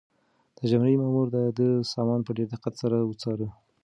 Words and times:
د 0.57 0.59
جرمني 0.69 0.95
مامور 1.01 1.27
د 1.35 1.37
ده 1.57 1.69
سامان 1.93 2.19
په 2.23 2.31
ډېر 2.37 2.47
دقت 2.53 2.73
سره 2.81 2.97
وڅاره. 3.09 3.47